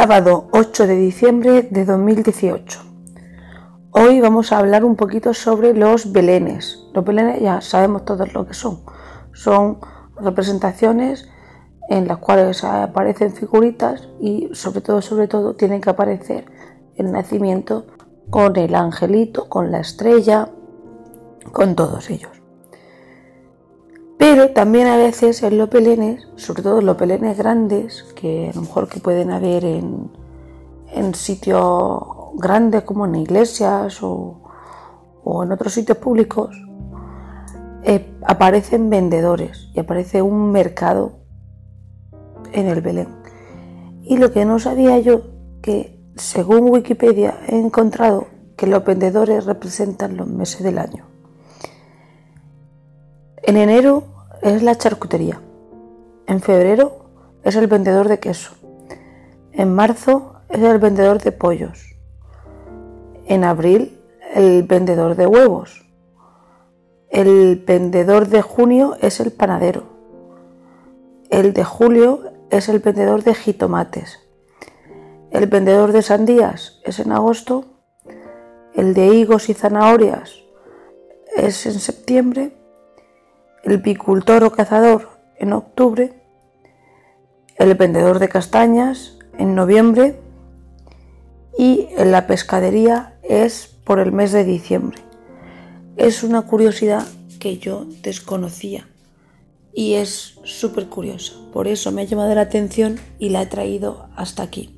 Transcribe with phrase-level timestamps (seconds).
[0.00, 2.80] Sábado 8 de diciembre de 2018.
[3.90, 6.78] Hoy vamos a hablar un poquito sobre los belenes.
[6.94, 8.82] Los belenes ya sabemos todos lo que son.
[9.32, 9.80] Son
[10.16, 11.28] representaciones
[11.88, 16.44] en las cuales aparecen figuritas y sobre todo, sobre todo, tienen que aparecer
[16.94, 17.88] el nacimiento
[18.30, 20.48] con el angelito, con la estrella,
[21.50, 22.37] con todos ellos.
[24.18, 28.54] Pero también a veces en los pelenes, sobre todo en los pelenes grandes, que a
[28.56, 30.10] lo mejor que pueden haber en,
[31.14, 32.02] sitios
[32.34, 34.42] grandes como en iglesias o,
[35.42, 36.50] en otros sitios públicos,
[37.84, 41.20] eh, aparecen vendedores y aparece un mercado
[42.52, 43.08] en el Belén.
[44.02, 45.22] Y lo que no sabía yo,
[45.62, 48.26] que según Wikipedia he encontrado
[48.56, 51.17] que los vendedores representan los meses del año.
[53.48, 54.02] En enero
[54.42, 55.40] es la charcutería.
[56.26, 57.06] En febrero
[57.42, 58.52] es el vendedor de queso.
[59.52, 61.96] En marzo es el vendedor de pollos.
[63.24, 63.98] En abril
[64.34, 65.86] el vendedor de huevos.
[67.08, 69.84] El vendedor de junio es el panadero.
[71.30, 74.18] El de julio es el vendedor de jitomates.
[75.30, 77.64] El vendedor de sandías es en agosto.
[78.74, 80.34] El de higos y zanahorias
[81.34, 82.57] es en septiembre
[83.64, 86.22] el picultor o cazador en octubre,
[87.56, 90.20] el vendedor de castañas en noviembre
[91.58, 95.00] y en la pescadería es por el mes de diciembre.
[95.96, 97.06] Es una curiosidad
[97.40, 98.88] que yo desconocía
[99.72, 101.34] y es súper curiosa.
[101.52, 104.74] Por eso me ha llamado la atención y la he traído hasta aquí.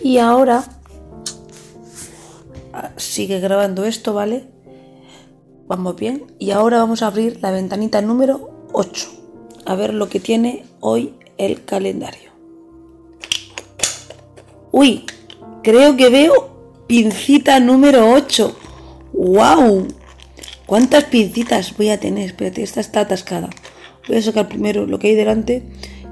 [0.00, 0.64] Y ahora
[2.72, 4.48] ah, sigue grabando esto, ¿vale?
[5.66, 6.24] Vamos bien.
[6.38, 9.08] Y ahora vamos a abrir la ventanita número 8.
[9.64, 12.32] A ver lo que tiene hoy el calendario.
[14.70, 15.04] Uy,
[15.62, 18.56] creo que veo pincita número 8.
[19.12, 19.88] ¡Wow!
[20.66, 22.26] ¿Cuántas pincitas voy a tener?
[22.26, 23.50] Espérate, esta está atascada.
[24.08, 25.62] Voy a sacar primero lo que hay delante,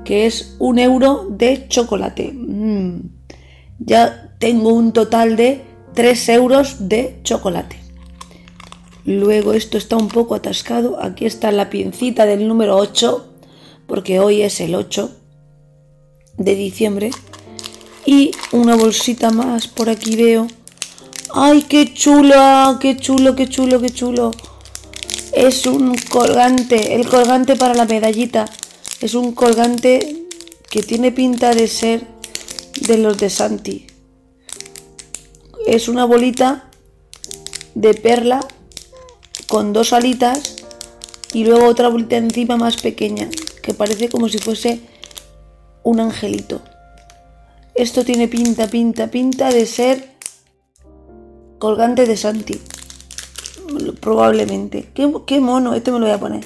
[0.05, 2.33] que es un euro de chocolate.
[2.33, 3.10] Mm.
[3.78, 5.62] Ya tengo un total de
[5.94, 7.80] 3 euros de chocolate.
[9.10, 11.03] Luego esto está un poco atascado.
[11.03, 13.26] Aquí está la pincita del número 8,
[13.88, 15.10] porque hoy es el 8
[16.38, 17.10] de diciembre.
[18.06, 20.47] Y una bolsita más por aquí veo.
[21.34, 22.78] ¡Ay, qué chula!
[22.81, 24.31] ¡Qué chulo, qué chulo, qué chulo!
[25.32, 28.44] Es un colgante, el colgante para la medallita.
[29.00, 30.28] Es un colgante
[30.71, 32.06] que tiene pinta de ser
[32.81, 33.88] de los de Santi.
[35.66, 36.71] Es una bolita
[37.75, 38.47] de perla
[39.50, 40.65] con dos alitas
[41.34, 43.28] y luego otra bolita encima más pequeña,
[43.65, 44.81] que parece como si fuese
[45.83, 46.62] un angelito.
[47.75, 50.12] Esto tiene pinta, pinta, pinta de ser
[51.59, 52.60] colgante de Santi.
[54.00, 54.89] Probablemente.
[54.94, 56.44] ¿Qué, mono, este me lo voy a poner.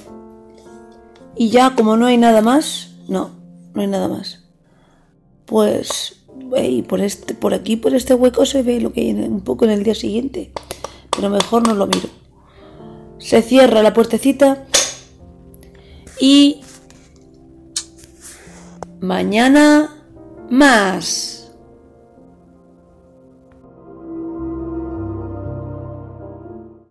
[1.37, 3.33] Y ya, como no hay nada más, no,
[3.75, 4.45] no hay nada más.
[5.45, 6.25] Pues,
[6.89, 9.73] por, este, por aquí, por este hueco se ve lo que hay un poco en
[9.73, 10.53] el día siguiente.
[11.11, 12.24] Pero mejor no lo miro
[13.35, 14.65] se cierra la puertecita
[16.21, 16.61] y
[19.01, 19.93] mañana
[20.51, 21.34] más.